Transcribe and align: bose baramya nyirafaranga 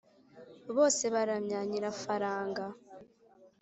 bose 0.75 1.03
baramya 1.13 1.59
nyirafaranga 1.69 2.63